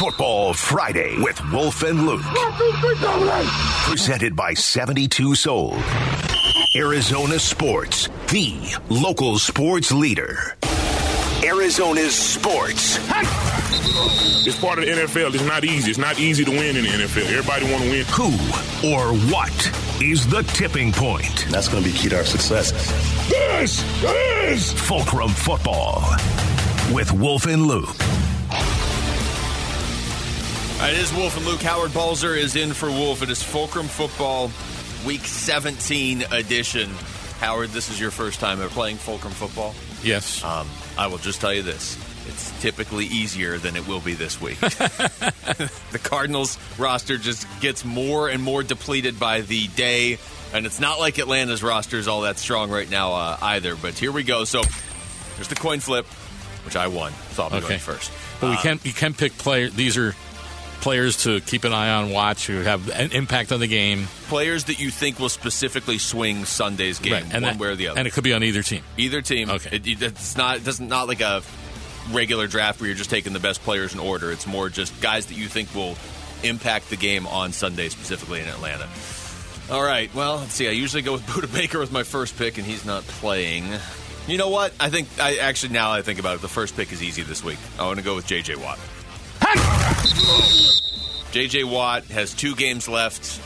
Football 0.00 0.54
Friday 0.54 1.14
with 1.18 1.38
Wolf 1.52 1.82
and 1.82 2.06
Luke. 2.06 2.22
Presented 3.84 4.34
by 4.34 4.54
72 4.54 5.34
Sold. 5.34 5.76
Arizona 6.74 7.38
Sports, 7.38 8.08
the 8.30 8.54
local 8.88 9.38
sports 9.38 9.92
leader. 9.92 10.56
Arizona's 11.44 12.14
sports. 12.14 12.96
It's 14.46 14.58
part 14.58 14.78
of 14.78 14.86
the 14.86 14.90
NFL. 14.92 15.34
It's 15.34 15.44
not 15.44 15.64
easy. 15.64 15.90
It's 15.90 15.98
not 15.98 16.18
easy 16.18 16.46
to 16.46 16.50
win 16.50 16.76
in 16.78 16.84
the 16.84 16.88
NFL. 16.88 17.30
Everybody 17.30 17.70
want 17.70 17.84
to 17.84 17.90
win. 17.90 18.06
Who 18.06 18.30
or 18.88 19.12
what 19.30 20.02
is 20.02 20.26
the 20.26 20.42
tipping 20.54 20.92
point? 20.92 21.44
That's 21.50 21.68
going 21.68 21.84
to 21.84 21.90
be 21.90 21.94
key 21.94 22.08
to 22.08 22.16
our 22.16 22.24
success. 22.24 22.72
This 23.28 23.84
is 24.48 24.72
Fulcrum 24.72 25.28
Football 25.28 26.02
with 26.90 27.12
Wolf 27.12 27.44
and 27.44 27.66
Luke. 27.66 28.09
Right, 30.80 30.94
it 30.94 30.98
is 31.00 31.12
Wolf 31.12 31.36
and 31.36 31.44
Luke. 31.44 31.60
Howard 31.60 31.92
Balzer 31.92 32.34
is 32.34 32.56
in 32.56 32.72
for 32.72 32.88
Wolf. 32.88 33.22
It 33.22 33.28
is 33.28 33.42
Fulcrum 33.42 33.86
Football 33.86 34.50
Week 35.06 35.20
17 35.20 36.24
edition. 36.32 36.88
Howard, 37.38 37.68
this 37.70 37.90
is 37.90 38.00
your 38.00 38.10
first 38.10 38.40
time 38.40 38.60
ever 38.60 38.70
playing 38.70 38.96
Fulcrum 38.96 39.32
Football. 39.34 39.74
Yes. 40.02 40.42
Um, 40.42 40.66
I 40.96 41.06
will 41.08 41.18
just 41.18 41.38
tell 41.40 41.52
you 41.52 41.60
this. 41.62 41.98
It's 42.28 42.58
typically 42.62 43.04
easier 43.06 43.58
than 43.58 43.76
it 43.76 43.86
will 43.86 44.00
be 44.00 44.14
this 44.14 44.40
week. 44.40 44.58
the 44.60 46.00
Cardinals 46.02 46.58
roster 46.78 47.18
just 47.18 47.46
gets 47.60 47.84
more 47.84 48.28
and 48.30 48.42
more 48.42 48.62
depleted 48.62 49.20
by 49.20 49.42
the 49.42 49.68
day, 49.68 50.18
and 50.54 50.64
it's 50.64 50.80
not 50.80 50.98
like 50.98 51.18
Atlanta's 51.18 51.62
roster 51.62 51.98
is 51.98 52.08
all 52.08 52.22
that 52.22 52.38
strong 52.38 52.70
right 52.70 52.88
now 52.90 53.12
uh, 53.12 53.36
either. 53.42 53.76
But 53.76 53.98
here 53.98 54.12
we 54.12 54.22
go. 54.22 54.44
So 54.44 54.62
there's 55.36 55.48
the 55.48 55.56
coin 55.56 55.80
flip, 55.80 56.06
which 56.64 56.76
I 56.76 56.86
won. 56.86 57.12
So 57.32 57.42
I'll 57.42 57.50
be 57.50 57.56
Okay. 57.56 57.68
going 57.68 57.80
first. 57.80 58.10
But 58.40 58.48
we 58.50 58.56
Uh, 58.56 58.62
can 58.62 58.80
you 58.82 58.94
can 58.94 59.12
pick 59.12 59.36
player. 59.36 59.68
These 59.68 59.98
are 59.98 60.14
players 60.80 61.24
to 61.24 61.40
keep 61.40 61.64
an 61.64 61.72
eye 61.72 61.90
on, 61.90 62.10
watch, 62.10 62.46
who 62.46 62.60
have 62.62 62.88
an 62.90 63.12
impact 63.12 63.52
on 63.52 63.60
the 63.60 63.66
game, 63.66 64.06
players 64.28 64.64
that 64.64 64.78
you 64.80 64.90
think 64.90 65.18
will 65.18 65.28
specifically 65.28 65.98
swing 65.98 66.44
Sunday's 66.44 66.98
game, 66.98 67.12
Right, 67.12 67.22
and 67.24 67.32
one 67.32 67.42
that- 67.42 67.58
way 67.58 67.68
or 67.68 67.76
the 67.76 67.88
other. 67.88 67.98
and 67.98 68.08
it 68.08 68.12
could 68.12 68.24
be 68.24 68.32
on 68.32 68.42
either 68.42 68.62
team. 68.62 68.82
Either 68.96 69.22
team. 69.22 69.50
Okay. 69.50 69.76
It, 69.76 69.86
it- 69.86 70.02
it's 70.02 70.36
not. 70.36 70.56
It 70.58 70.64
doesn't 70.64 70.88
not 70.88 71.08
like 71.08 71.20
a 71.20 71.42
regular 72.10 72.46
draft 72.46 72.80
where 72.80 72.88
you're 72.88 72.96
just 72.96 73.10
taking 73.10 73.32
the 73.32 73.40
best 73.40 73.62
players 73.62 73.92
in 73.94 74.00
order. 74.00 74.32
It's 74.32 74.46
more 74.46 74.68
just 74.68 74.98
guys 75.00 75.26
that 75.26 75.34
you 75.36 75.46
think 75.48 75.74
will 75.74 75.96
impact 76.42 76.90
the 76.90 76.96
game 76.96 77.26
on 77.26 77.52
Sunday, 77.52 77.88
specifically 77.90 78.40
in 78.40 78.48
Atlanta. 78.48 78.88
All 79.70 79.82
right. 79.84 80.12
Well, 80.14 80.38
let's 80.38 80.54
see. 80.54 80.66
I 80.66 80.72
usually 80.72 81.02
go 81.02 81.12
with 81.12 81.22
Budda 81.26 81.52
Baker 81.54 81.78
with 81.78 81.92
my 81.92 82.02
first 82.02 82.36
pick, 82.38 82.58
and 82.58 82.66
he's 82.66 82.84
not 82.84 83.04
playing. 83.04 83.64
You 84.26 84.38
know 84.38 84.48
what? 84.48 84.72
I 84.80 84.90
think 84.90 85.08
I 85.20 85.36
actually 85.36 85.72
now 85.74 85.92
I 85.92 86.02
think 86.02 86.18
about 86.18 86.36
it, 86.36 86.40
the 86.42 86.48
first 86.48 86.76
pick 86.76 86.92
is 86.92 87.02
easy 87.02 87.22
this 87.22 87.44
week. 87.44 87.58
I 87.78 87.84
want 87.86 87.98
to 87.98 88.04
go 88.04 88.14
with 88.16 88.26
J.J. 88.26 88.56
Watt. 88.56 88.78
J.J. 91.32 91.64
Watt 91.64 92.04
has 92.06 92.34
two 92.34 92.54
games 92.56 92.88
left. 92.88 93.40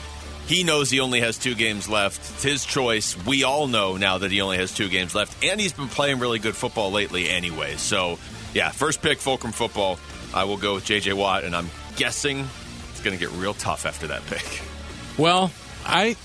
He 0.46 0.62
knows 0.62 0.90
he 0.90 1.00
only 1.00 1.20
has 1.20 1.38
two 1.38 1.54
games 1.54 1.88
left. 1.88 2.18
It's 2.18 2.42
his 2.42 2.64
choice. 2.64 3.16
We 3.26 3.44
all 3.44 3.66
know 3.66 3.96
now 3.96 4.18
that 4.18 4.30
he 4.30 4.40
only 4.40 4.58
has 4.58 4.74
two 4.74 4.88
games 4.88 5.14
left, 5.14 5.42
and 5.44 5.60
he's 5.60 5.72
been 5.72 5.88
playing 5.88 6.18
really 6.18 6.38
good 6.38 6.56
football 6.56 6.90
lately 6.90 7.28
anyway. 7.28 7.76
So, 7.76 8.18
yeah, 8.52 8.70
first 8.70 9.02
pick, 9.02 9.18
Fulcrum 9.18 9.52
football. 9.52 9.98
I 10.34 10.44
will 10.44 10.56
go 10.56 10.74
with 10.74 10.84
J.J. 10.84 11.12
Watt, 11.14 11.44
and 11.44 11.54
I'm 11.54 11.70
guessing 11.96 12.46
it's 12.90 13.00
going 13.00 13.16
to 13.16 13.20
get 13.24 13.34
real 13.36 13.54
tough 13.54 13.86
after 13.86 14.06
that 14.08 14.24
pick. 14.26 14.62
Well, 15.16 15.52
I 15.84 16.16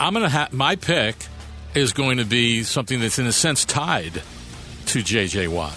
I'm 0.00 0.12
gonna 0.12 0.28
have 0.28 0.52
my 0.52 0.74
pick 0.74 1.14
is 1.74 1.92
going 1.92 2.18
to 2.18 2.24
be 2.24 2.64
something 2.64 2.98
that's 2.98 3.20
in 3.20 3.26
a 3.26 3.32
sense 3.32 3.64
tied 3.64 4.22
to 4.86 5.02
J.J. 5.02 5.46
Watt, 5.46 5.76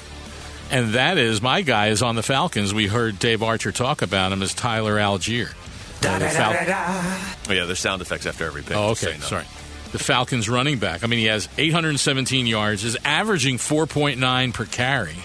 and 0.71 0.93
that 0.93 1.17
is 1.17 1.41
my 1.41 1.61
guy 1.61 1.87
is 1.87 2.01
on 2.01 2.15
the 2.15 2.23
Falcons. 2.23 2.73
We 2.73 2.87
heard 2.87 3.19
Dave 3.19 3.41
Archer 3.43 3.71
talk 3.71 4.01
about 4.01 4.31
him 4.31 4.41
as 4.41 4.53
Tyler 4.53 4.95
Allgeier. 4.97 5.53
Uh, 6.05 6.19
the 6.19 6.29
Fal- 6.29 6.53
Oh, 7.49 7.53
yeah, 7.53 7.65
there's 7.65 7.79
sound 7.79 8.01
effects 8.01 8.25
after 8.25 8.45
every 8.45 8.61
pick. 8.61 8.75
Oh, 8.75 8.89
just 8.89 9.01
so 9.01 9.09
okay. 9.09 9.19
Sorry. 9.19 9.45
The 9.91 9.99
Falcons 9.99 10.49
running 10.49 10.79
back. 10.79 11.03
I 11.03 11.07
mean, 11.07 11.19
he 11.19 11.25
has 11.25 11.47
817 11.57 12.45
yards, 12.45 12.83
is 12.83 12.97
averaging 13.05 13.57
4.9 13.57 14.53
per 14.53 14.65
carry. 14.65 15.15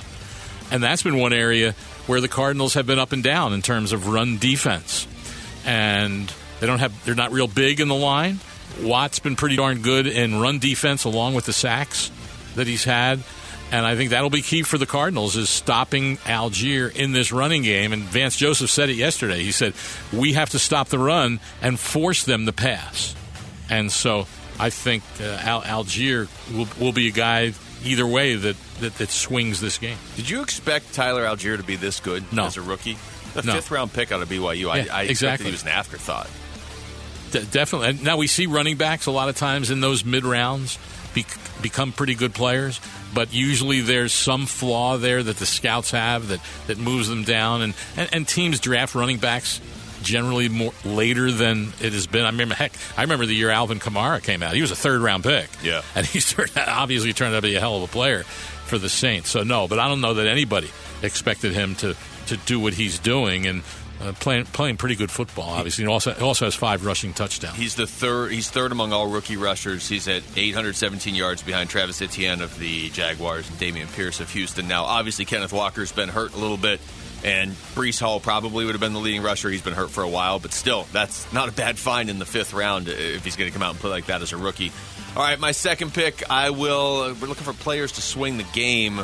And 0.70 0.82
that's 0.82 1.02
been 1.02 1.18
one 1.18 1.32
area 1.32 1.72
where 2.06 2.20
the 2.20 2.28
Cardinals 2.28 2.74
have 2.74 2.86
been 2.86 2.98
up 2.98 3.12
and 3.12 3.22
down 3.22 3.52
in 3.52 3.60
terms 3.60 3.92
of 3.92 4.08
run 4.08 4.38
defense. 4.38 5.06
And 5.66 6.32
they 6.60 6.66
don't 6.66 6.78
have 6.78 7.04
they're 7.04 7.14
not 7.14 7.32
real 7.32 7.48
big 7.48 7.80
in 7.80 7.88
the 7.88 7.94
line. 7.94 8.38
Watt's 8.80 9.18
been 9.18 9.36
pretty 9.36 9.56
darn 9.56 9.82
good 9.82 10.06
in 10.06 10.40
run 10.40 10.58
defense 10.58 11.04
along 11.04 11.34
with 11.34 11.44
the 11.44 11.52
sacks 11.52 12.10
that 12.54 12.66
he's 12.66 12.84
had. 12.84 13.20
And 13.72 13.86
I 13.86 13.96
think 13.96 14.10
that'll 14.10 14.28
be 14.30 14.42
key 14.42 14.62
for 14.64 14.76
the 14.78 14.84
Cardinals 14.86 15.34
is 15.34 15.48
stopping 15.48 16.18
Allgeier 16.18 16.94
in 16.94 17.12
this 17.12 17.32
running 17.32 17.62
game. 17.62 17.92
And 17.94 18.02
Vance 18.02 18.36
Joseph 18.36 18.68
said 18.70 18.90
it 18.90 18.96
yesterday. 18.96 19.42
He 19.42 19.50
said, 19.50 19.72
We 20.12 20.34
have 20.34 20.50
to 20.50 20.58
stop 20.58 20.88
the 20.88 20.98
run 20.98 21.40
and 21.62 21.80
force 21.80 22.24
them 22.24 22.44
to 22.46 22.52
pass. 22.52 23.14
And 23.70 23.90
so 23.90 24.26
I 24.60 24.68
think 24.68 25.02
uh, 25.20 25.24
Al- 25.40 25.62
Allgeier 25.62 26.28
will, 26.54 26.68
will 26.78 26.92
be 26.92 27.08
a 27.08 27.12
guy 27.12 27.54
either 27.82 28.06
way 28.06 28.34
that, 28.36 28.56
that, 28.80 28.94
that 28.98 29.08
swings 29.10 29.60
this 29.62 29.78
game. 29.78 29.96
Did 30.16 30.28
you 30.28 30.42
expect 30.42 30.92
Tyler 30.92 31.24
Allgeier 31.24 31.56
to 31.56 31.62
be 31.64 31.76
this 31.76 31.98
good 32.00 32.30
No. 32.30 32.44
as 32.44 32.58
a 32.58 32.62
rookie? 32.62 32.98
The 33.32 33.40
No. 33.42 33.54
fifth 33.54 33.70
round 33.70 33.92
pick 33.94 34.12
out 34.12 34.20
of 34.20 34.28
BYU. 34.28 34.68
I, 34.70 34.76
Yeah, 34.80 34.94
I 34.94 35.02
expected 35.04 35.10
exactly. 35.10 35.46
he 35.46 35.52
was 35.52 35.62
an 35.62 35.68
afterthought. 35.68 36.28
De- 37.30 37.44
definitely. 37.46 37.88
And 37.88 38.04
now 38.04 38.18
we 38.18 38.26
see 38.26 38.44
running 38.46 38.76
backs 38.76 39.06
a 39.06 39.10
lot 39.10 39.30
of 39.30 39.36
times 39.36 39.70
in 39.70 39.80
those 39.80 40.04
mid 40.04 40.24
rounds 40.26 40.78
be- 41.14 41.24
become 41.62 41.92
pretty 41.92 42.14
good 42.14 42.34
players, 42.34 42.78
but 43.14 43.32
usually 43.32 43.80
there's 43.80 44.12
some 44.12 44.46
flaw 44.46 44.96
there 44.96 45.22
that 45.22 45.36
the 45.36 45.46
scouts 45.46 45.90
have 45.90 46.28
that, 46.28 46.40
that 46.66 46.78
moves 46.78 47.08
them 47.08 47.24
down. 47.24 47.62
And, 47.62 47.74
and, 47.96 48.08
and 48.12 48.28
teams 48.28 48.60
draft 48.60 48.94
running 48.94 49.18
backs 49.18 49.60
generally 50.02 50.48
more 50.48 50.72
later 50.84 51.30
than 51.30 51.72
it 51.80 51.92
has 51.92 52.06
been. 52.06 52.24
I 52.24 52.30
remember, 52.30 52.54
heck, 52.54 52.72
I 52.96 53.02
remember 53.02 53.26
the 53.26 53.34
year 53.34 53.50
Alvin 53.50 53.78
Kamara 53.78 54.22
came 54.22 54.42
out. 54.42 54.54
He 54.54 54.60
was 54.60 54.70
a 54.70 54.76
third 54.76 55.00
round 55.00 55.22
pick. 55.24 55.48
Yeah. 55.62 55.82
And 55.94 56.06
he 56.06 56.20
turned 56.20 56.56
out, 56.56 56.68
obviously 56.68 57.12
turned 57.12 57.34
out 57.34 57.38
to 57.40 57.48
be 57.48 57.54
a 57.54 57.60
hell 57.60 57.76
of 57.76 57.82
a 57.82 57.92
player 57.92 58.24
for 58.66 58.78
the 58.78 58.88
Saints. 58.88 59.30
So, 59.30 59.42
no, 59.42 59.68
but 59.68 59.78
I 59.78 59.88
don't 59.88 60.00
know 60.00 60.14
that 60.14 60.26
anybody 60.26 60.70
expected 61.02 61.52
him 61.52 61.74
to, 61.76 61.96
to 62.26 62.36
do 62.36 62.60
what 62.60 62.74
he's 62.74 62.98
doing. 62.98 63.46
And 63.46 63.62
uh, 64.02 64.12
playing 64.12 64.44
playing 64.46 64.76
pretty 64.76 64.96
good 64.96 65.10
football, 65.10 65.50
obviously. 65.50 65.84
And 65.84 65.92
also, 65.92 66.12
also 66.20 66.46
has 66.46 66.54
five 66.54 66.84
rushing 66.84 67.12
touchdowns. 67.12 67.56
He's 67.56 67.74
the 67.74 67.86
third. 67.86 68.32
He's 68.32 68.50
third 68.50 68.72
among 68.72 68.92
all 68.92 69.06
rookie 69.06 69.36
rushers. 69.36 69.88
He's 69.88 70.08
at 70.08 70.22
817 70.36 71.14
yards 71.14 71.42
behind 71.42 71.70
Travis 71.70 72.02
Etienne 72.02 72.40
of 72.40 72.58
the 72.58 72.90
Jaguars 72.90 73.48
and 73.48 73.58
Dameon 73.58 73.92
Pierce 73.94 74.20
of 74.20 74.30
Houston. 74.30 74.66
Now, 74.66 74.84
obviously, 74.84 75.24
Kenneth 75.24 75.52
Walker's 75.52 75.92
been 75.92 76.08
hurt 76.08 76.34
a 76.34 76.38
little 76.38 76.56
bit, 76.56 76.80
and 77.24 77.52
Breece 77.74 78.00
Hall 78.00 78.18
probably 78.18 78.64
would 78.64 78.74
have 78.74 78.80
been 78.80 78.92
the 78.92 79.00
leading 79.00 79.22
rusher. 79.22 79.50
He's 79.50 79.62
been 79.62 79.74
hurt 79.74 79.90
for 79.90 80.02
a 80.02 80.08
while, 80.08 80.38
but 80.38 80.52
still, 80.52 80.86
that's 80.92 81.32
not 81.32 81.48
a 81.48 81.52
bad 81.52 81.78
find 81.78 82.10
in 82.10 82.18
the 82.18 82.26
fifth 82.26 82.52
round 82.54 82.88
if 82.88 83.24
he's 83.24 83.36
going 83.36 83.50
to 83.50 83.54
come 83.54 83.62
out 83.62 83.70
and 83.70 83.78
play 83.78 83.90
like 83.90 84.06
that 84.06 84.22
as 84.22 84.32
a 84.32 84.36
rookie. 84.36 84.72
All 85.14 85.22
right, 85.22 85.38
my 85.38 85.52
second 85.52 85.92
pick. 85.92 86.28
I 86.30 86.50
will. 86.50 87.14
We're 87.20 87.28
looking 87.28 87.44
for 87.44 87.52
players 87.52 87.92
to 87.92 88.02
swing 88.02 88.38
the 88.38 88.46
game. 88.54 89.00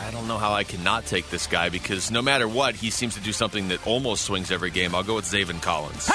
I 0.00 0.10
don't 0.10 0.28
know 0.28 0.38
how 0.38 0.52
I 0.52 0.64
cannot 0.64 1.06
take 1.06 1.28
this 1.30 1.46
guy 1.46 1.68
because 1.68 2.10
no 2.10 2.22
matter 2.22 2.48
what, 2.48 2.74
he 2.74 2.90
seems 2.90 3.14
to 3.14 3.20
do 3.20 3.32
something 3.32 3.68
that 3.68 3.86
almost 3.86 4.24
swings 4.24 4.50
every 4.50 4.70
game. 4.70 4.94
I'll 4.94 5.02
go 5.02 5.16
with 5.16 5.24
Zaven 5.24 5.60
Collins. 5.60 6.10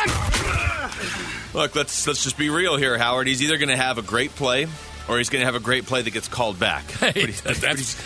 Look, 1.53 1.75
let's 1.75 2.07
let's 2.07 2.23
just 2.23 2.37
be 2.37 2.49
real 2.49 2.77
here, 2.77 2.97
Howard. 2.97 3.27
He's 3.27 3.41
either 3.43 3.57
going 3.57 3.69
to 3.69 3.77
have 3.77 3.97
a 3.97 4.01
great 4.01 4.31
play 4.35 4.67
or 5.07 5.17
he's 5.17 5.29
going 5.29 5.41
to 5.41 5.45
have 5.45 5.55
a 5.55 5.59
great 5.59 5.85
play 5.85 6.01
that 6.01 6.11
gets 6.11 6.27
called 6.27 6.59
back. 6.59 6.85
But 6.99 7.15
he's, 7.15 7.41
he's, 7.41 8.01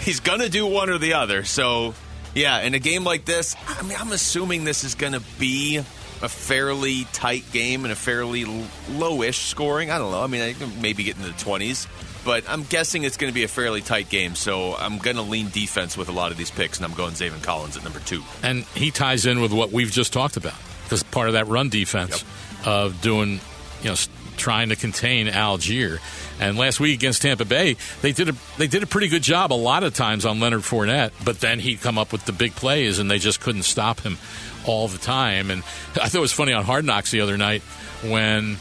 he's 0.00 0.20
going 0.20 0.40
to 0.40 0.48
do 0.48 0.66
one 0.66 0.88
or 0.90 0.98
the 0.98 1.14
other. 1.14 1.44
So, 1.44 1.94
yeah, 2.34 2.60
in 2.60 2.74
a 2.74 2.78
game 2.78 3.04
like 3.04 3.24
this, 3.24 3.56
I 3.66 3.82
mean, 3.82 3.98
I'm 3.98 4.12
assuming 4.12 4.64
this 4.64 4.84
is 4.84 4.94
going 4.94 5.14
to 5.14 5.22
be 5.38 5.78
a 5.78 6.28
fairly 6.28 7.04
tight 7.12 7.44
game 7.52 7.84
and 7.84 7.92
a 7.92 7.96
fairly 7.96 8.44
lowish 8.44 9.38
scoring. 9.48 9.90
I 9.90 9.98
don't 9.98 10.10
know. 10.10 10.22
I 10.22 10.26
mean, 10.26 10.42
I 10.42 10.52
can 10.52 10.80
maybe 10.80 11.04
get 11.04 11.16
into 11.16 11.28
the 11.28 11.34
20s, 11.34 11.86
but 12.24 12.48
I'm 12.48 12.62
guessing 12.64 13.04
it's 13.04 13.16
going 13.16 13.30
to 13.30 13.34
be 13.34 13.44
a 13.44 13.48
fairly 13.48 13.80
tight 13.80 14.08
game. 14.08 14.34
So 14.34 14.74
I'm 14.74 14.98
going 14.98 15.16
to 15.16 15.22
lean 15.22 15.50
defense 15.50 15.96
with 15.96 16.08
a 16.08 16.12
lot 16.12 16.30
of 16.30 16.38
these 16.38 16.50
picks, 16.50 16.78
and 16.78 16.86
I'm 16.86 16.94
going 16.94 17.12
Zaven 17.12 17.42
Collins 17.42 17.76
at 17.76 17.84
number 17.84 18.00
two. 18.00 18.22
And 18.42 18.64
he 18.74 18.90
ties 18.90 19.26
in 19.26 19.40
with 19.40 19.52
what 19.52 19.72
we've 19.72 19.90
just 19.90 20.12
talked 20.12 20.36
about 20.36 20.54
because 20.84 21.02
part 21.02 21.28
of 21.28 21.34
that 21.34 21.46
run 21.46 21.68
defense 21.68 22.24
of 22.64 23.00
doing, 23.00 23.40
you 23.82 23.90
know, 23.90 23.96
trying 24.38 24.70
to 24.70 24.76
contain 24.76 25.26
Allgeier. 25.26 25.98
And 26.40 26.56
last 26.56 26.80
week 26.80 26.94
against 26.94 27.22
Tampa 27.22 27.44
Bay, 27.44 27.76
they 28.00 28.12
did 28.12 28.28
a 28.30 28.34
they 28.56 28.68
did 28.68 28.82
a 28.82 28.86
pretty 28.86 29.08
good 29.08 29.22
job 29.22 29.52
a 29.52 29.54
lot 29.54 29.82
of 29.82 29.92
times 29.94 30.24
on 30.24 30.40
Leonard 30.40 30.60
Fournette, 30.60 31.10
but 31.24 31.40
then 31.40 31.58
he'd 31.58 31.80
come 31.80 31.98
up 31.98 32.12
with 32.12 32.24
the 32.24 32.32
big 32.32 32.54
plays 32.54 32.98
and 32.98 33.10
they 33.10 33.18
just 33.18 33.40
couldn't 33.40 33.64
stop 33.64 34.00
him 34.00 34.16
all 34.64 34.88
the 34.88 34.98
time. 34.98 35.50
And 35.50 35.62
I 36.00 36.08
thought 36.08 36.14
it 36.14 36.20
was 36.20 36.32
funny 36.32 36.52
on 36.52 36.64
Hard 36.64 36.84
Knocks 36.84 37.10
the 37.10 37.20
other 37.20 37.36
night 37.36 37.62
when 38.02 38.56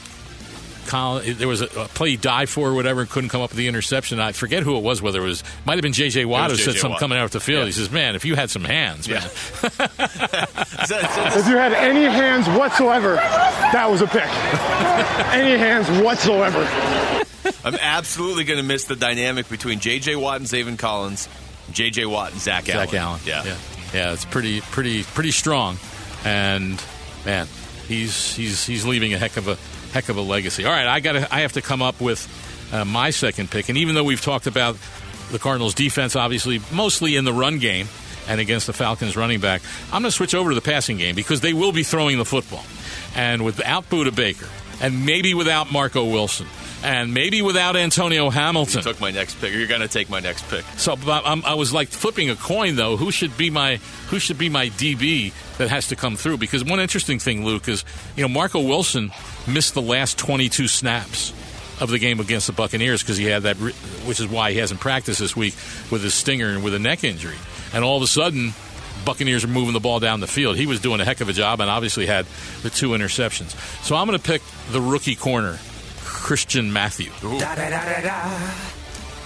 Colin, 0.88 1.38
there 1.38 1.48
was 1.48 1.62
a, 1.62 1.66
a 1.66 1.88
play 1.88 2.12
he 2.12 2.18
dived 2.18 2.52
for 2.52 2.70
or 2.70 2.74
whatever 2.74 3.02
and 3.02 3.10
couldn't 3.10 3.30
come 3.30 3.42
up 3.42 3.52
with 3.52 3.58
the 3.58 3.68
interception. 3.68 4.20
I 4.20 4.32
forget 4.32 4.64
who 4.64 4.76
it 4.78 4.84
was, 4.84 5.02
whether 5.02 5.20
it 5.20 5.26
was 5.26 5.44
might 5.66 5.76
have 5.76 5.84
been 5.84 5.94
J.J. 5.94 6.26
Watt 6.26 6.50
It 6.50 6.58
who 6.58 6.58
said 6.58 6.72
J.J. 6.72 6.80
something 6.80 6.92
Watt. 6.94 7.00
coming 7.00 7.18
out 7.20 7.26
of 7.26 7.32
the 7.32 7.40
field. 7.40 7.60
Yeah. 7.62 7.66
He 7.68 7.72
says, 7.74 7.92
"Man, 7.92 8.16
if 8.16 8.26
you 8.26 8.36
had 8.36 8.50
some 8.50 8.64
hands, 8.64 9.08
man." 9.08 9.22
If 10.90 11.48
you 11.48 11.58
had 11.58 11.74
any 11.74 12.06
hands 12.06 12.48
whatsoever, 12.58 13.16
that 13.16 13.90
was 13.90 14.02
a 14.02 14.08
pick. 14.08 14.24
any 15.34 15.58
hands 15.58 15.90
whatsoever. 16.02 16.60
I'm 17.64 17.76
absolutely 17.76 18.44
going 18.44 18.58
to 18.58 18.64
miss 18.64 18.86
the 18.86 18.96
dynamic 18.96 19.50
between 19.50 19.80
J.J. 19.80 20.16
Watt 20.16 20.38
and 20.40 20.46
Zaven 20.46 20.78
Collins, 20.80 21.28
J.J. 21.72 22.06
Watt 22.06 22.32
and 22.32 22.42
Zach, 22.42 22.66
Zach 22.66 22.94
Allen. 22.94 23.20
Yeah. 23.26 23.44
Yeah. 23.44 23.58
Yeah, 23.94 24.14
it's 24.14 24.26
pretty, 24.26 24.62
pretty, 24.62 25.04
pretty 25.04 25.32
strong, 25.32 25.78
and 26.26 26.82
man, 27.26 27.48
he's 27.88 28.36
he's 28.36 28.66
he's 28.66 28.86
leaving 28.86 29.14
a 29.14 29.18
heck 29.18 29.38
of 29.38 29.48
a 29.48 29.58
heck 29.94 30.10
of 30.10 30.18
a 30.18 30.22
legacy. 30.22 30.66
All 30.66 30.72
right, 30.72 30.88
I 30.88 31.00
got 31.00 31.32
I 31.32 31.42
have 31.42 31.54
to 31.54 31.62
come 31.62 31.82
up 31.82 32.02
with 32.02 32.28
uh, 32.74 32.86
my 32.86 33.10
second 33.10 33.50
pick, 33.50 33.70
and 33.70 33.78
even 33.78 33.96
though 33.96 34.04
we've 34.04 34.22
talked 34.22 34.48
about 34.48 34.78
the 35.32 35.40
Cardinals' 35.40 35.74
defense, 35.74 36.16
obviously 36.16 36.62
mostly 36.72 37.16
in 37.16 37.26
the 37.26 37.34
run 37.34 37.60
game 37.60 37.88
and 38.28 38.42
against 38.42 38.68
the 38.68 38.74
Falcons' 38.74 39.16
running 39.16 39.40
back, 39.40 39.62
I'm 39.86 40.02
going 40.02 40.04
to 40.04 40.12
switch 40.12 40.36
over 40.36 40.50
to 40.50 40.56
the 40.56 40.62
passing 40.62 40.98
game 40.98 41.16
because 41.16 41.42
they 41.42 41.54
will 41.54 41.72
be 41.72 41.84
throwing 41.84 42.18
the 42.18 42.26
football, 42.26 42.64
and 43.16 43.44
without 43.44 43.90
Budda 43.90 44.16
Baker, 44.16 44.48
and 44.82 45.06
maybe 45.06 45.34
without 45.34 45.72
Marco 45.72 46.06
Wilson. 46.06 46.48
And 46.88 47.14
maybe 47.14 47.42
without 47.42 47.76
Antonio 47.76 48.30
Hamilton, 48.30 48.78
You 48.78 48.84
took 48.84 49.02
my 49.02 49.12
next 49.12 49.36
pick. 49.42 49.54
Or 49.54 49.58
you're 49.58 49.68
going 49.68 49.82
to 49.82 49.90
take 49.90 50.10
my 50.10 50.22
next 50.22 50.48
pick. 50.50 50.64
so 50.78 50.96
but 50.96 51.24
I'm, 51.26 51.44
I 51.44 51.56
was 51.56 51.74
like 51.74 51.90
flipping 51.90 52.30
a 52.30 52.36
coin 52.36 52.78
though. 52.78 52.96
Who 52.96 53.12
should 53.12 53.38
be 53.38 53.50
my 53.50 53.78
who 54.08 54.20
should 54.20 54.38
be 54.38 54.48
my 54.48 54.70
DB 54.70 55.34
that 55.58 55.70
has 55.70 55.90
to 55.90 55.98
come 55.98 56.16
through? 56.16 56.38
Because 56.38 56.64
one 56.64 56.80
interesting 56.80 57.20
thing, 57.20 57.44
Luke, 57.44 57.68
is 57.68 57.84
you 58.16 58.24
know 58.24 58.30
Marco 58.30 58.62
Wilson 58.62 59.12
missed 59.46 59.74
the 59.74 59.82
last 59.82 60.18
22 60.18 60.70
snaps 60.70 61.34
of 61.82 61.90
the 61.90 62.00
game 62.00 62.20
against 62.22 62.48
the 62.48 62.54
Buccaneers 62.54 63.04
because 63.04 63.18
he 63.18 63.26
had 63.26 63.44
that, 63.44 63.58
which 63.58 64.20
is 64.20 64.28
why 64.28 64.54
he 64.54 64.58
hasn't 64.58 64.80
practiced 64.80 65.20
this 65.20 65.36
week 65.36 65.56
with 65.92 66.02
his 66.02 66.14
stinger 66.14 66.48
and 66.50 66.64
with 66.64 66.74
a 66.74 66.80
neck 66.80 67.04
injury. 67.04 67.36
And 67.74 67.84
all 67.84 67.98
of 67.98 68.04
a 68.04 68.08
sudden, 68.08 68.54
Buccaneers 69.06 69.44
are 69.44 69.50
moving 69.50 69.74
the 69.74 69.80
ball 69.80 70.00
down 70.00 70.22
the 70.22 70.28
field. 70.28 70.56
He 70.56 70.66
was 70.66 70.80
doing 70.80 71.02
a 71.02 71.06
heck 71.06 71.22
of 71.22 71.30
a 71.30 71.34
job 71.34 71.60
and 71.60 71.70
obviously 71.70 72.06
had 72.06 72.26
the 72.64 72.70
two 72.70 72.90
interceptions. 72.90 73.56
So 73.84 73.96
I'm 73.96 74.08
going 74.08 74.18
to 74.18 74.24
pick 74.26 74.42
the 74.72 74.82
rookie 74.82 75.16
corner, 75.16 75.60
Christian 76.08 76.72
Matthew 76.74 77.12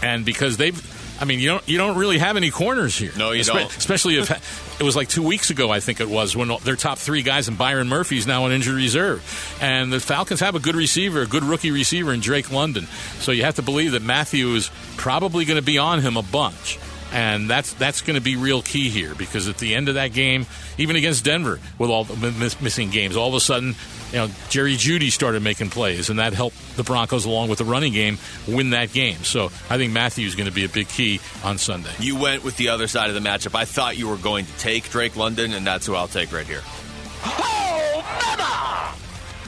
and 0.03 0.25
because 0.25 0.57
they've 0.57 0.79
I 1.21 1.25
mean 1.25 1.39
you 1.39 1.49
don't 1.49 1.67
you 1.69 1.77
don't 1.77 1.97
really 1.97 2.17
have 2.17 2.37
any 2.37 2.49
corners 2.49 2.97
here. 2.97 3.11
No, 3.15 3.31
you 3.31 3.41
Espe- 3.41 3.53
don't. 3.53 3.77
Especially 3.77 4.17
if 4.17 4.31
it 4.79 4.83
was 4.83 4.95
like 4.95 5.07
two 5.09 5.21
weeks 5.23 5.51
ago, 5.51 5.69
I 5.69 5.79
think 5.79 5.99
it 6.01 6.09
was 6.09 6.35
when 6.35 6.51
their 6.63 6.75
top 6.75 6.97
three 6.97 7.21
guys 7.21 7.47
and 7.47 7.57
Byron 7.57 7.87
Murphy's 7.87 8.25
now 8.25 8.45
on 8.45 8.51
injury 8.51 8.75
reserve, 8.75 9.21
and 9.61 9.93
the 9.93 9.99
Falcons 9.99 10.39
have 10.39 10.55
a 10.55 10.59
good 10.59 10.75
receiver, 10.75 11.21
a 11.21 11.27
good 11.27 11.43
rookie 11.43 11.71
receiver 11.71 12.13
in 12.13 12.19
Drake 12.19 12.51
London. 12.51 12.87
So 13.19 13.31
you 13.31 13.43
have 13.43 13.55
to 13.55 13.61
believe 13.61 13.91
that 13.91 14.01
Matthew 14.01 14.49
is 14.55 14.71
probably 14.97 15.45
going 15.45 15.59
to 15.59 15.65
be 15.65 15.77
on 15.77 16.01
him 16.01 16.17
a 16.17 16.23
bunch. 16.23 16.79
And 17.11 17.49
that's 17.49 17.73
that's 17.73 18.01
going 18.01 18.15
to 18.15 18.21
be 18.21 18.37
real 18.37 18.61
key 18.61 18.89
here 18.89 19.13
because 19.15 19.47
at 19.49 19.57
the 19.57 19.75
end 19.75 19.89
of 19.89 19.95
that 19.95 20.13
game, 20.13 20.45
even 20.77 20.95
against 20.95 21.25
Denver, 21.25 21.59
with 21.77 21.89
all 21.89 22.05
the 22.05 22.31
miss, 22.31 22.61
missing 22.61 22.89
games, 22.89 23.17
all 23.17 23.27
of 23.27 23.33
a 23.33 23.39
sudden, 23.39 23.75
you 24.11 24.17
know, 24.17 24.29
Jerry 24.49 24.75
Jeudy 24.75 25.11
started 25.11 25.43
making 25.43 25.71
plays, 25.71 26.09
and 26.09 26.19
that 26.19 26.33
helped 26.33 26.55
the 26.77 26.83
Broncos 26.83 27.25
along 27.25 27.49
with 27.49 27.59
the 27.59 27.65
running 27.65 27.91
game 27.91 28.17
win 28.47 28.69
that 28.71 28.93
game. 28.93 29.23
So 29.23 29.45
I 29.69 29.77
think 29.77 29.91
Matthews 29.91 30.35
going 30.35 30.49
to 30.49 30.55
be 30.55 30.63
a 30.63 30.69
big 30.69 30.87
key 30.87 31.19
on 31.43 31.57
Sunday. 31.57 31.91
You 31.99 32.17
went 32.17 32.43
with 32.43 32.55
the 32.57 32.69
other 32.69 32.87
side 32.87 33.09
of 33.09 33.15
the 33.15 33.27
matchup. 33.27 33.55
I 33.55 33.65
thought 33.65 33.97
you 33.97 34.07
were 34.07 34.17
going 34.17 34.45
to 34.45 34.57
take 34.57 34.89
Drake 34.89 35.17
London, 35.17 35.53
and 35.53 35.67
that's 35.67 35.85
who 35.85 35.95
I'll 35.95 36.07
take 36.07 36.31
right 36.31 36.47
here. 36.47 36.61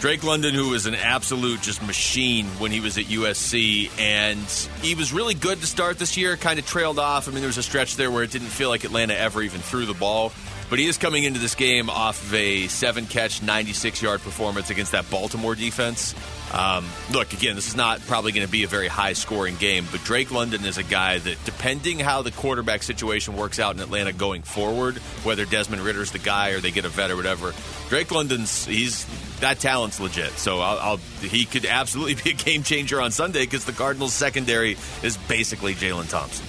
Drake 0.04 0.26
London, 0.26 0.54
who 0.54 0.68
was 0.68 0.86
an 0.86 0.96
absolute 0.96 1.62
just 1.62 1.82
machine 1.82 2.46
when 2.60 2.74
he 2.74 2.82
was 2.82 2.98
at 2.98 3.06
USC, 3.06 3.90
and 3.98 4.38
he 4.82 4.96
was 4.96 5.14
really 5.14 5.34
good 5.34 5.62
to 5.62 5.66
start 5.66 5.98
this 5.98 6.18
year. 6.18 6.36
Kind 6.36 6.60
of 6.60 6.66
trailed 6.66 7.00
off. 7.00 7.30
I 7.30 7.32
mean, 7.32 7.40
there 7.40 7.48
was 7.48 7.58
a 7.58 7.64
stretch 7.64 7.96
there 7.96 8.12
where 8.12 8.22
it 8.22 8.30
didn't 8.30 8.50
feel 8.50 8.68
like 8.68 8.84
Atlanta 8.84 9.16
ever 9.16 9.42
even 9.42 9.62
threw 9.62 9.86
the 9.86 9.94
ball. 9.94 10.34
But 10.70 10.80
he 10.80 10.88
is 10.88 10.98
coming 10.98 11.24
into 11.24 11.40
this 11.40 11.56
game 11.56 11.90
off 11.90 12.22
of 12.22 12.34
a 12.34 12.68
seven 12.68 13.06
catch, 13.06 13.42
96 13.42 14.02
yard 14.02 14.20
performance 14.20 14.70
against 14.70 14.92
that 14.92 15.10
Baltimore 15.10 15.56
defense. 15.56 16.16
Um, 16.54 16.86
look, 17.12 17.32
again, 17.32 17.56
this 17.56 17.68
is 17.68 17.76
not 17.76 18.02
probably 18.02 18.32
going 18.32 18.46
to 18.46 18.52
be 18.52 18.64
a 18.64 18.68
very 18.68 18.88
high 18.88 19.14
scoring 19.14 19.56
game, 19.56 19.88
but 19.92 20.04
Drake 20.04 20.32
London 20.32 20.66
is 20.66 20.78
a 20.78 20.84
guy 20.84 21.18
that, 21.18 21.38
depending 21.46 22.00
how 22.00 22.22
the 22.22 22.32
quarterback 22.32 22.84
situation 22.84 23.38
works 23.38 23.60
out 23.60 23.76
in 23.76 23.82
Atlanta 23.82 24.12
going 24.12 24.42
forward, 24.42 24.98
whether 25.24 25.46
Desmond 25.46 25.82
Ridder's 25.82 26.12
the 26.12 26.20
guy 26.20 26.50
or 26.50 26.60
they 26.60 26.72
get 26.72 26.86
a 26.86 26.90
vet 26.90 27.10
or 27.10 27.16
whatever, 27.16 27.54
Drake 27.90 28.12
London's 28.12 28.66
he's 28.66 29.06
that 29.44 29.60
talent's 29.60 30.00
legit. 30.00 30.32
So 30.32 30.60
I'll, 30.60 30.80
I'll 30.80 30.98
he 30.98 31.46
could 31.46 31.66
absolutely 31.66 32.16
be 32.24 32.30
a 32.32 32.34
game 32.34 32.64
changer 32.64 33.00
on 33.00 33.12
Sunday 33.12 33.42
because 33.42 33.66
the 33.66 33.72
Cardinals 33.72 34.14
secondary 34.14 34.78
is 35.04 35.18
basically 35.18 35.76
Jalen 35.76 36.10
Thompson. 36.10 36.46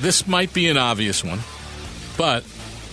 This 0.00 0.26
might 0.26 0.54
be 0.54 0.68
an 0.68 0.78
obvious 0.78 1.22
one, 1.22 1.40
but 2.16 2.42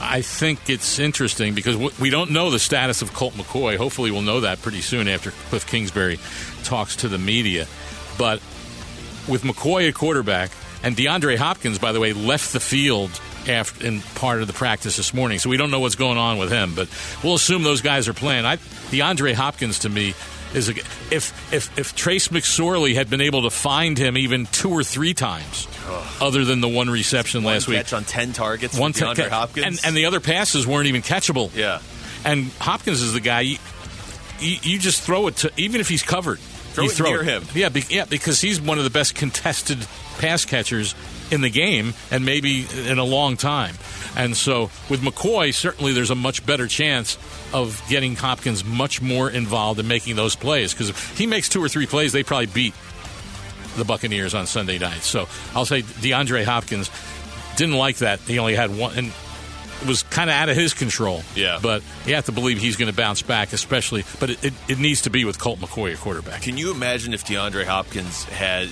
I 0.02 0.22
think 0.22 0.70
it's 0.70 1.00
interesting 1.00 1.56
because 1.56 1.78
we 2.00 2.10
don't 2.10 2.32
know 2.32 2.52
the 2.52 2.60
status 2.60 3.02
of 3.02 3.14
Colt 3.14 3.34
McCoy. 3.36 3.78
Hopefully, 3.78 4.12
we'll 4.12 4.22
know 4.22 4.42
that 4.42 4.62
pretty 4.62 4.82
soon 4.82 5.08
after 5.08 5.32
Cliff 5.50 5.66
Kingsbury 5.66 6.20
talks 6.64 6.98
to 6.98 7.08
the 7.08 7.18
media. 7.18 7.66
But 8.18 8.42
with 9.28 9.44
McCoy 9.44 9.88
at 9.88 9.96
quarterback 9.96 10.52
and 10.84 10.96
DeAndre 10.96 11.38
Hopkins, 11.38 11.80
by 11.80 11.94
the 11.94 12.00
way, 12.00 12.14
left 12.14 12.52
the 12.52 12.60
field 12.60 13.10
after 13.48 13.86
in 13.86 14.02
part 14.02 14.42
of 14.42 14.48
the 14.48 14.54
practice 14.54 14.98
this 14.98 15.14
morning, 15.14 15.40
so 15.40 15.50
we 15.50 15.58
don't 15.58 15.72
know 15.72 15.80
what's 15.80 15.96
going 15.96 16.18
on 16.18 16.38
with 16.38 16.52
him. 16.52 16.74
But 16.76 16.90
we'll 17.24 17.36
assume 17.36 17.64
those 17.64 17.82
guys 17.82 18.08
are 18.08 18.14
playing. 18.14 18.46
I, 18.46 18.58
DeAndre 18.58 19.34
Hopkins 19.34 19.80
to 19.80 19.90
me 19.90 20.14
is 20.54 20.70
a, 20.70 20.72
if 21.12 21.54
if 21.54 21.78
if 21.78 21.96
Trace 21.96 22.30
McSorley 22.30 22.96
had 22.96 23.10
been 23.10 23.22
able 23.22 23.44
to 23.44 23.50
find 23.50 23.98
him 23.98 24.18
even 24.18 24.46
two 24.48 24.70
or 24.70 24.84
three 24.84 25.14
times, 25.14 25.68
other 26.22 26.46
than 26.46 26.62
the 26.62 26.68
one 26.68 26.90
reception 26.90 27.44
One 27.44 27.54
last 27.54 27.68
week, 27.68 27.78
catch 27.78 27.94
on 27.94 28.04
ten 28.04 28.34
targets. 28.34 28.78
one 28.78 28.94
for 28.94 29.06
DeAndre 29.06 29.16
te- 29.16 29.30
Hopkins, 29.30 29.66
and 29.66 29.80
and 29.86 29.96
the 29.98 30.06
other 30.06 30.20
passes 30.20 30.66
weren't 30.68 30.88
even 30.88 31.02
catchable. 31.02 31.54
yeah, 31.56 31.80
And 32.26 32.46
Hopkins 32.60 33.02
is 33.02 33.14
the 33.14 33.20
guy. 33.22 33.42
You, 33.42 33.58
you, 34.40 34.58
you 34.62 34.80
just 34.80 35.02
throw 35.02 35.28
it 35.28 35.36
to 35.38 35.52
even 35.58 35.82
if 35.82 35.90
he's 35.90 36.04
covered. 36.04 36.40
Throw 36.40 36.84
you 36.86 36.92
it 36.92 37.00
near 37.02 37.24
him. 37.24 37.44
Yeah, 37.56 37.70
be, 37.70 37.84
yeah, 37.90 38.06
because 38.06 38.40
he's 38.40 38.62
one 38.62 38.78
of 38.78 38.84
the 38.84 38.92
best 38.92 39.16
contested 39.16 39.80
pass 40.20 40.46
catchers 40.46 40.94
in 41.32 41.42
the 41.42 41.50
game, 41.50 41.94
and 42.12 42.26
maybe 42.26 42.66
in 42.88 43.00
a 43.00 43.04
long 43.04 43.38
time. 43.38 43.76
And 44.16 44.36
so 44.36 44.72
with 44.90 45.02
McCoy, 45.02 45.54
certainly 45.54 45.94
there's 45.94 46.10
a 46.10 46.16
much 46.16 46.46
better 46.46 46.68
chance 46.68 47.18
of 47.54 47.84
getting 47.90 48.16
Hopkins 48.16 48.66
much 48.66 49.02
more 49.02 49.30
involved 49.30 49.80
in 49.80 49.88
making 49.88 50.16
those 50.16 50.36
plays. 50.36 50.74
Because 50.74 50.90
if 50.90 51.18
he 51.18 51.28
makes 51.28 51.50
two 51.50 51.64
or 51.64 51.70
three 51.70 51.86
plays, 51.86 52.14
they 52.14 52.24
probably 52.24 52.48
beat 52.48 52.74
the 53.76 53.86
Buccaneers 53.86 54.34
on 54.34 54.48
Sunday 54.48 54.80
night. 54.80 55.02
So 55.02 55.28
I'll 55.54 55.66
say 55.66 55.84
DeAndre 55.84 56.46
Hopkins 56.46 56.90
didn't 57.58 57.76
like 57.76 57.98
that. 57.98 58.20
He 58.22 58.40
only 58.40 58.56
had 58.56 58.76
one, 58.76 58.98
and 58.98 59.14
it 59.82 59.88
was 59.88 60.02
kind 60.04 60.30
of 60.30 60.36
out 60.36 60.50
of 60.50 60.56
his 60.56 60.74
control. 60.74 61.22
Yeah. 61.36 61.60
But 61.62 61.84
you 62.06 62.16
have 62.16 62.26
to 62.26 62.32
believe 62.32 62.60
he's 62.60 62.76
going 62.76 62.90
to 62.90 62.98
bounce 62.98 63.22
back, 63.22 63.54
especially. 63.54 64.04
But 64.20 64.32
it, 64.32 64.46
it, 64.46 64.54
it 64.68 64.80
needs 64.80 65.04
to 65.04 65.12
be 65.12 65.26
with 65.26 65.38
Colt 65.40 65.60
McCoy 65.60 65.94
at 65.94 66.00
quarterback. 66.00 66.42
Can 66.42 66.58
you 66.58 66.72
imagine 66.72 67.14
if 67.14 67.26
DeAndre 67.26 67.66
Hopkins 67.66 68.24
had 68.24 68.70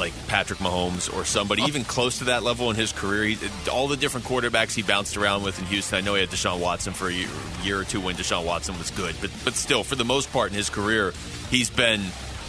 like 0.00 0.12
Patrick 0.26 0.58
Mahomes 0.58 1.14
or 1.14 1.24
somebody 1.24 1.62
even 1.62 1.84
close 1.84 2.18
to 2.18 2.24
that 2.24 2.42
level 2.42 2.70
in 2.70 2.76
his 2.76 2.92
career? 2.92 3.24
He, 3.24 3.38
all 3.70 3.86
the 3.86 3.96
different 3.96 4.26
quarterbacks 4.26 4.74
he 4.74 4.82
bounced 4.82 5.16
around 5.16 5.44
with 5.44 5.58
in 5.58 5.66
Houston. 5.66 5.98
I 5.98 6.00
know 6.00 6.14
he 6.14 6.20
had 6.20 6.30
Deshaun 6.30 6.58
Watson 6.60 6.92
for 6.92 7.08
a 7.08 7.12
year, 7.12 7.28
year 7.62 7.78
or 7.80 7.84
two 7.84 8.00
when 8.00 8.16
Deshaun 8.16 8.44
Watson 8.44 8.76
was 8.78 8.90
good, 8.90 9.14
but 9.20 9.30
but 9.44 9.54
still, 9.54 9.84
for 9.84 9.94
the 9.94 10.04
most 10.04 10.32
part 10.32 10.50
in 10.50 10.56
his 10.56 10.70
career, 10.70 11.12
he's 11.50 11.70
been. 11.70 12.00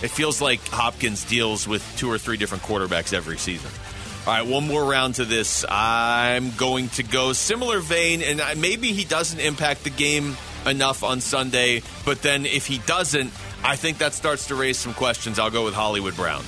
It 0.02 0.10
feels 0.10 0.42
like 0.42 0.66
Hopkins 0.70 1.24
deals 1.26 1.68
with 1.68 1.86
two 1.96 2.10
or 2.10 2.18
three 2.18 2.36
different 2.36 2.64
quarterbacks 2.64 3.14
every 3.14 3.38
season. 3.38 3.70
All 4.26 4.34
right, 4.34 4.48
one 4.48 4.68
more 4.68 4.84
round 4.84 5.16
to 5.16 5.26
this. 5.26 5.64
I'm 5.68 6.52
going 6.52 6.90
to 6.90 7.04
go 7.04 7.34
similar 7.34 7.80
vein, 7.80 8.22
and 8.24 8.42
maybe 8.60 8.94
he 8.94 9.04
doesn't 9.04 9.40
impact 9.40 9.84
the 9.84 9.90
game 9.92 10.38
enough 10.66 11.04
on 11.04 11.22
Sunday, 11.22 11.82
but 12.06 12.22
then 12.22 12.46
if 12.46 12.68
he 12.68 12.80
doesn't, 12.80 13.32
I 13.64 13.76
think 13.76 14.00
that 14.00 14.14
starts 14.14 14.48
to 14.48 14.56
raise 14.56 14.78
some 14.78 14.94
questions. 14.94 15.40
I'll 15.40 15.50
go 15.50 15.66
with 15.66 15.74
Hollywood 15.74 16.16
Brown. 16.16 16.44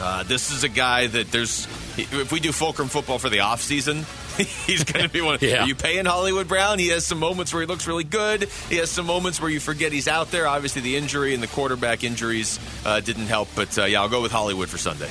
Uh, 0.00 0.22
this 0.24 0.50
is 0.50 0.64
a 0.64 0.68
guy 0.68 1.06
that 1.06 1.30
there's. 1.30 1.66
If 1.96 2.32
we 2.32 2.40
do 2.40 2.52
Fulcrum 2.52 2.88
football 2.88 3.18
for 3.18 3.28
the 3.28 3.40
off 3.40 3.62
season, 3.62 4.04
he's 4.66 4.84
going 4.84 5.04
to 5.04 5.08
be 5.08 5.20
one. 5.20 5.38
Yeah. 5.40 5.62
Are 5.62 5.66
you 5.66 5.74
paying 5.74 6.04
Hollywood 6.06 6.48
Brown? 6.48 6.78
He 6.78 6.88
has 6.88 7.06
some 7.06 7.18
moments 7.18 7.52
where 7.52 7.62
he 7.62 7.66
looks 7.68 7.86
really 7.86 8.04
good. 8.04 8.48
He 8.68 8.76
has 8.76 8.90
some 8.90 9.06
moments 9.06 9.40
where 9.40 9.50
you 9.50 9.60
forget 9.60 9.92
he's 9.92 10.08
out 10.08 10.30
there. 10.30 10.46
Obviously, 10.46 10.82
the 10.82 10.96
injury 10.96 11.34
and 11.34 11.42
the 11.42 11.46
quarterback 11.46 12.02
injuries 12.02 12.58
uh, 12.84 13.00
didn't 13.00 13.26
help, 13.26 13.48
but 13.54 13.78
uh, 13.78 13.84
yeah, 13.84 14.00
I'll 14.02 14.08
go 14.08 14.22
with 14.22 14.32
Hollywood 14.32 14.68
for 14.68 14.78
Sunday. 14.78 15.10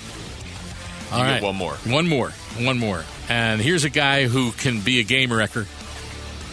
All 1.11 1.19
get 1.19 1.25
right, 1.25 1.43
one 1.43 1.55
more. 1.55 1.73
one 1.85 2.09
more, 2.09 2.31
one 2.59 2.79
more. 2.79 3.03
And 3.29 3.61
here's 3.61 3.83
a 3.83 3.89
guy 3.89 4.25
who 4.25 4.51
can 4.51 4.81
be 4.81 4.99
a 4.99 5.03
game 5.03 5.31
wrecker 5.31 5.67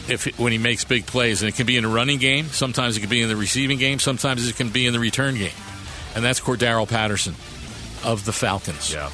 if 0.08 0.38
when 0.38 0.52
he 0.52 0.58
makes 0.58 0.84
big 0.84 1.06
plays, 1.06 1.42
and 1.42 1.48
it 1.48 1.56
can 1.56 1.66
be 1.66 1.76
in 1.76 1.84
a 1.84 1.88
running 1.88 2.18
game. 2.18 2.46
Sometimes 2.46 2.96
it 2.96 3.00
can 3.00 3.08
be 3.08 3.22
in 3.22 3.28
the 3.28 3.36
receiving 3.36 3.78
game. 3.78 3.98
Sometimes 3.98 4.48
it 4.48 4.56
can 4.56 4.68
be 4.68 4.86
in 4.86 4.92
the 4.92 5.00
return 5.00 5.34
game, 5.36 5.52
and 6.14 6.24
that's 6.24 6.40
Cordarrelle 6.40 6.88
Patterson 6.88 7.34
of 8.04 8.24
the 8.24 8.32
Falcons. 8.32 8.92
Yeah. 8.92 9.10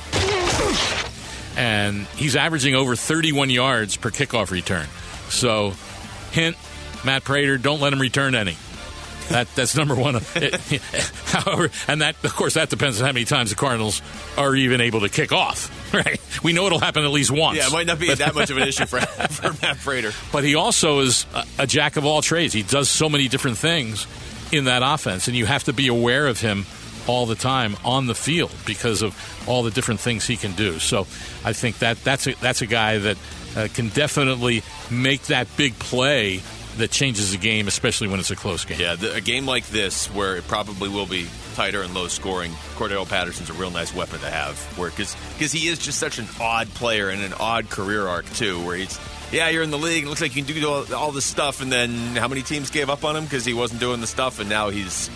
and 1.57 2.07
he's 2.17 2.37
averaging 2.37 2.75
over 2.75 2.97
31 2.97 3.51
yards 3.51 3.97
per 3.97 4.11
kickoff 4.11 4.51
return. 4.51 4.87
So, 5.29 5.73
hint, 6.33 6.57
Matt 7.05 7.25
Prater, 7.25 7.59
don't 7.59 7.81
let 7.81 7.93
him 7.93 8.01
return 8.01 8.35
any. 8.35 8.57
That 9.29 9.49
that's 9.57 9.77
number 9.77 9.95
one. 9.95 10.15
However, 11.25 11.71
and 11.89 12.01
that 12.01 12.17
of 12.25 12.35
course 12.35 12.55
that 12.55 12.71
depends 12.71 13.01
on 13.01 13.07
how 13.07 13.13
many 13.13 13.25
times 13.25 13.51
the 13.51 13.57
Cardinals 13.57 14.01
are 14.37 14.55
even 14.55 14.81
able 14.81 15.01
to 15.01 15.09
kick 15.09 15.33
off. 15.33 15.73
Right? 15.97 16.21
We 16.43 16.53
know 16.53 16.67
it'll 16.67 16.81
happen 16.81 17.05
at 17.05 17.11
least 17.11 17.31
once. 17.31 17.57
Yeah, 17.57 17.69
it 17.69 17.73
might 17.73 17.87
not 17.87 17.99
be 17.99 18.13
that 18.13 18.35
much 18.35 18.51
of 18.51 18.57
an 18.59 18.69
issue 18.69 18.85
for, 18.87 19.01
for 19.01 19.53
Matt 19.65 19.79
Prater. 19.79 20.11
But 20.31 20.43
he 20.45 20.57
also 20.57 20.99
is 20.99 21.25
a, 21.33 21.45
a 21.61 21.67
jack 21.67 21.97
of 21.97 22.05
all 22.05 22.21
trades. 22.21 22.53
He 22.53 22.65
does 22.65 22.91
so 22.91 23.09
many 23.09 23.29
different 23.29 23.57
things 23.57 24.07
in 24.53 24.65
that 24.65 24.83
offense, 24.85 25.29
and 25.29 25.37
you 25.37 25.47
have 25.47 25.65
to 25.65 25.73
be 25.73 25.87
aware 25.87 26.27
of 26.27 26.41
him 26.41 26.67
all 27.07 27.27
the 27.27 27.35
time 27.35 27.77
on 27.85 28.07
the 28.07 28.15
field 28.15 28.55
because 28.67 29.03
of 29.03 29.15
all 29.49 29.63
the 29.63 29.71
different 29.71 30.01
things 30.01 30.27
he 30.27 30.37
can 30.37 30.53
do. 30.53 30.79
So 30.79 31.01
I 31.45 31.53
think 31.53 31.79
that 31.79 32.03
that's 32.05 32.27
a, 32.27 32.35
that's 32.35 32.63
a 32.63 32.67
guy 32.67 32.99
that 32.99 33.17
uh, 33.57 33.69
can 33.73 33.89
definitely 33.89 34.63
make 34.91 35.23
that 35.23 35.49
big 35.57 35.79
play 35.79 36.41
that 36.77 36.91
changes 36.91 37.33
the 37.33 37.39
game, 37.39 37.69
especially 37.69 38.09
when 38.09 38.21
it's 38.21 38.31
a 38.31 38.37
close 38.37 38.65
game. 38.65 38.79
Yeah, 38.79 38.97
the, 38.97 39.15
a 39.15 39.21
game 39.21 39.47
like 39.47 39.67
this 39.69 40.09
where 40.13 40.37
it 40.37 40.47
probably 40.47 40.89
will 40.89 41.07
be 41.07 41.27
tighter 41.55 41.83
and 41.83 41.95
low 41.95 42.09
scoring. 42.09 42.53
Cordarrelle 42.75 43.09
Patterson's 43.09 43.49
a 43.49 43.55
real 43.55 43.71
nice 43.71 43.95
weapon 43.95 44.21
to 44.21 44.31
have, 44.31 44.59
where 44.79 44.91
because 44.91 45.53
he 45.53 45.69
is 45.69 45.79
just 45.79 45.99
such 45.99 46.19
an 46.19 46.27
odd 46.39 46.69
player 46.75 47.09
and 47.09 47.23
an 47.23 47.33
odd 47.35 47.71
career 47.71 48.07
arc 48.07 48.29
too, 48.35 48.63
where 48.65 48.77
he's 48.77 49.01
yeah, 49.33 49.49
you're 49.49 49.63
in 49.63 49.71
the 49.71 49.79
league. 49.79 50.05
It 50.05 50.09
looks 50.09 50.21
like 50.21 50.37
you 50.37 50.45
can 50.45 50.55
do 50.55 50.69
all, 50.69 50.95
all 50.95 51.13
this 51.13 51.25
stuff, 51.25 51.61
and 51.61 51.73
then 51.73 51.91
how 52.17 52.29
many 52.29 52.43
teams 52.43 52.71
gave 52.71 52.91
up 52.91 53.05
on 53.05 53.17
him 53.17 53.25
because 53.25 53.45
he 53.45 53.55
wasn't 53.55 53.81
doing 53.81 54.01
the 54.01 54.07
stuff, 54.07 54.39
and 54.39 54.49
now 54.49 54.69
he's 54.69 55.11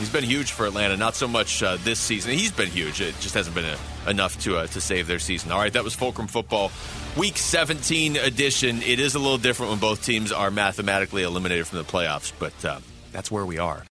he's 0.00 0.10
been 0.10 0.24
huge 0.24 0.52
for 0.52 0.66
Atlanta. 0.66 0.96
Not 0.96 1.14
so 1.14 1.28
much 1.28 1.62
uh, 1.62 1.76
this 1.84 2.00
season. 2.00 2.32
He's 2.32 2.50
been 2.50 2.68
huge. 2.68 3.00
It 3.00 3.14
just 3.20 3.34
hasn't 3.34 3.54
been 3.54 3.66
a, 3.66 4.10
enough 4.10 4.40
to 4.40 4.56
uh, 4.56 4.66
to 4.68 4.80
save 4.80 5.06
their 5.06 5.18
season. 5.18 5.52
All 5.52 5.58
right, 5.58 5.72
that 5.72 5.84
was 5.84 5.94
Fulcrum 5.94 6.26
football, 6.26 6.72
Week 7.16 7.36
17 7.36 8.16
edition. 8.16 8.82
It 8.82 8.98
is 8.98 9.14
a 9.14 9.18
little 9.18 9.38
different 9.38 9.70
when 9.70 9.78
both 9.78 10.04
teams 10.04 10.32
are 10.32 10.50
mathematically 10.50 11.22
eliminated 11.22 11.66
from 11.66 11.78
the 11.78 11.84
playoffs, 11.84 12.32
but 12.38 12.64
uh, 12.64 12.80
that's 13.12 13.30
where 13.30 13.46
we 13.46 13.58
are. 13.58 13.84